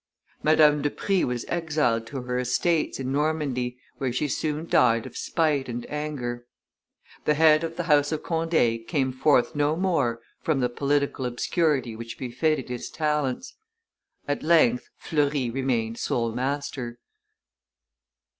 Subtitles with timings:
[0.41, 5.15] Madame de Prie was exiled to her estates in Normandy, where she soon died of
[5.15, 6.47] spite and anger.
[7.25, 11.95] The head of the House of Conde came forth no more from the political obscurity
[11.95, 13.53] which befitted his talents.
[14.27, 16.97] At length Fleury remained sole master.